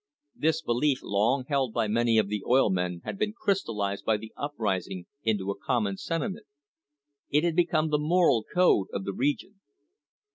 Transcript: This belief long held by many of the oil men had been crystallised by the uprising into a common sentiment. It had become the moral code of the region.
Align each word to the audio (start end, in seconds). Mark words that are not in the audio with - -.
This 0.33 0.63
belief 0.63 1.03
long 1.03 1.45
held 1.45 1.75
by 1.75 1.87
many 1.87 2.17
of 2.17 2.27
the 2.27 2.43
oil 2.47 2.71
men 2.71 3.01
had 3.05 3.19
been 3.19 3.33
crystallised 3.33 4.03
by 4.03 4.17
the 4.17 4.33
uprising 4.35 5.05
into 5.21 5.51
a 5.51 5.55
common 5.55 5.97
sentiment. 5.97 6.47
It 7.29 7.43
had 7.43 7.55
become 7.55 7.89
the 7.89 7.99
moral 7.99 8.43
code 8.51 8.87
of 8.93 9.03
the 9.03 9.13
region. 9.13 9.61